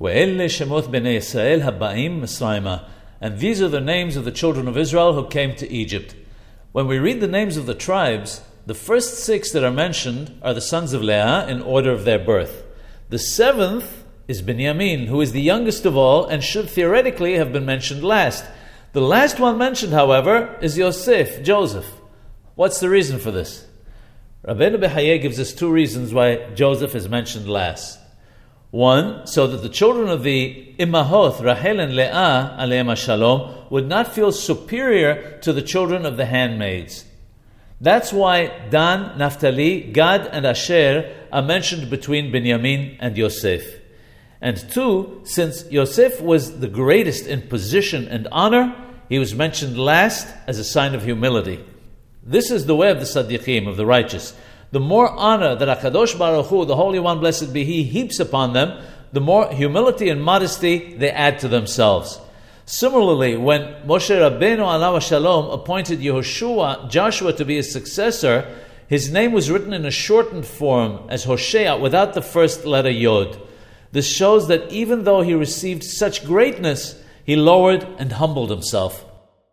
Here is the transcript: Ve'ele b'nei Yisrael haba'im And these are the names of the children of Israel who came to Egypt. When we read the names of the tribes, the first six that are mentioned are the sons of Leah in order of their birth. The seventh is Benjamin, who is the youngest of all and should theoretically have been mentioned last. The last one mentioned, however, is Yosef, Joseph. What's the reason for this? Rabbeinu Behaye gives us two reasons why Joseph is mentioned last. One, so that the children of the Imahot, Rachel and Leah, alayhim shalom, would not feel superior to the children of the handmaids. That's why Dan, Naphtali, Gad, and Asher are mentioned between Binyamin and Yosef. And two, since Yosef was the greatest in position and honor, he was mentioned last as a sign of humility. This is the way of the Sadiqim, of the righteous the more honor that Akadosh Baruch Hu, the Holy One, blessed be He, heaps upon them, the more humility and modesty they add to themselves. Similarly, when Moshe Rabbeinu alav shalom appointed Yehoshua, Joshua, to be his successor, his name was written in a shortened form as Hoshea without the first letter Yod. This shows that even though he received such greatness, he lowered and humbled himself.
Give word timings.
Ve'ele 0.00 0.48
b'nei 0.48 1.18
Yisrael 1.18 1.60
haba'im 1.60 2.84
And 3.20 3.38
these 3.38 3.60
are 3.60 3.68
the 3.68 3.80
names 3.80 4.16
of 4.16 4.24
the 4.24 4.32
children 4.32 4.66
of 4.66 4.78
Israel 4.78 5.12
who 5.12 5.28
came 5.28 5.54
to 5.56 5.70
Egypt. 5.70 6.14
When 6.72 6.86
we 6.86 6.98
read 6.98 7.20
the 7.20 7.28
names 7.28 7.58
of 7.58 7.66
the 7.66 7.74
tribes, 7.74 8.40
the 8.64 8.74
first 8.74 9.24
six 9.24 9.52
that 9.52 9.64
are 9.64 9.70
mentioned 9.70 10.38
are 10.42 10.54
the 10.54 10.60
sons 10.62 10.94
of 10.94 11.02
Leah 11.02 11.46
in 11.48 11.60
order 11.60 11.90
of 11.90 12.04
their 12.04 12.18
birth. 12.18 12.64
The 13.10 13.18
seventh 13.18 14.04
is 14.26 14.40
Benjamin, 14.40 15.06
who 15.06 15.20
is 15.20 15.32
the 15.32 15.42
youngest 15.42 15.84
of 15.84 15.96
all 15.96 16.24
and 16.24 16.42
should 16.42 16.70
theoretically 16.70 17.34
have 17.34 17.52
been 17.52 17.66
mentioned 17.66 18.02
last. 18.02 18.44
The 18.92 19.00
last 19.00 19.38
one 19.38 19.58
mentioned, 19.58 19.92
however, 19.92 20.56
is 20.62 20.78
Yosef, 20.78 21.42
Joseph. 21.42 21.88
What's 22.54 22.80
the 22.80 22.88
reason 22.88 23.18
for 23.18 23.30
this? 23.30 23.66
Rabbeinu 24.46 24.80
Behaye 24.80 25.20
gives 25.20 25.38
us 25.38 25.52
two 25.52 25.70
reasons 25.70 26.14
why 26.14 26.48
Joseph 26.54 26.94
is 26.94 27.08
mentioned 27.08 27.48
last. 27.48 27.98
One, 28.70 29.26
so 29.26 29.48
that 29.48 29.62
the 29.62 29.68
children 29.68 30.08
of 30.08 30.22
the 30.22 30.74
Imahot, 30.78 31.42
Rachel 31.42 31.80
and 31.80 31.96
Leah, 31.96 32.56
alayhim 32.58 32.96
shalom, 32.96 33.66
would 33.68 33.88
not 33.88 34.14
feel 34.14 34.30
superior 34.30 35.38
to 35.42 35.52
the 35.52 35.62
children 35.62 36.06
of 36.06 36.16
the 36.16 36.26
handmaids. 36.26 37.04
That's 37.80 38.12
why 38.12 38.68
Dan, 38.68 39.18
Naphtali, 39.18 39.80
Gad, 39.80 40.26
and 40.26 40.46
Asher 40.46 41.12
are 41.32 41.42
mentioned 41.42 41.90
between 41.90 42.30
Binyamin 42.30 42.98
and 43.00 43.16
Yosef. 43.16 43.80
And 44.40 44.56
two, 44.70 45.20
since 45.24 45.64
Yosef 45.70 46.20
was 46.20 46.60
the 46.60 46.68
greatest 46.68 47.26
in 47.26 47.42
position 47.42 48.06
and 48.06 48.28
honor, 48.30 48.76
he 49.08 49.18
was 49.18 49.34
mentioned 49.34 49.78
last 49.78 50.28
as 50.46 50.58
a 50.58 50.64
sign 50.64 50.94
of 50.94 51.04
humility. 51.04 51.64
This 52.22 52.50
is 52.50 52.66
the 52.66 52.76
way 52.76 52.90
of 52.90 53.00
the 53.00 53.04
Sadiqim, 53.04 53.66
of 53.66 53.76
the 53.76 53.86
righteous 53.86 54.36
the 54.72 54.80
more 54.80 55.10
honor 55.10 55.56
that 55.56 55.80
Akadosh 55.80 56.18
Baruch 56.18 56.46
Hu, 56.46 56.64
the 56.64 56.76
Holy 56.76 56.98
One, 56.98 57.18
blessed 57.20 57.52
be 57.52 57.64
He, 57.64 57.82
heaps 57.82 58.20
upon 58.20 58.52
them, 58.52 58.82
the 59.12 59.20
more 59.20 59.52
humility 59.52 60.08
and 60.08 60.22
modesty 60.22 60.94
they 60.94 61.10
add 61.10 61.40
to 61.40 61.48
themselves. 61.48 62.20
Similarly, 62.66 63.36
when 63.36 63.62
Moshe 63.84 64.10
Rabbeinu 64.10 64.58
alav 64.58 65.02
shalom 65.02 65.50
appointed 65.50 65.98
Yehoshua, 65.98 66.88
Joshua, 66.88 67.32
to 67.32 67.44
be 67.44 67.56
his 67.56 67.72
successor, 67.72 68.46
his 68.86 69.10
name 69.10 69.32
was 69.32 69.50
written 69.50 69.72
in 69.72 69.84
a 69.84 69.90
shortened 69.90 70.46
form 70.46 71.00
as 71.08 71.24
Hoshea 71.24 71.76
without 71.80 72.14
the 72.14 72.22
first 72.22 72.64
letter 72.64 72.90
Yod. 72.90 73.40
This 73.90 74.06
shows 74.06 74.46
that 74.46 74.70
even 74.70 75.02
though 75.02 75.22
he 75.22 75.34
received 75.34 75.82
such 75.82 76.24
greatness, 76.24 77.02
he 77.24 77.34
lowered 77.34 77.84
and 77.98 78.12
humbled 78.12 78.50
himself. 78.50 79.04